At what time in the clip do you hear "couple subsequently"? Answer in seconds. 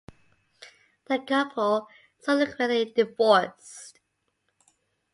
1.19-2.85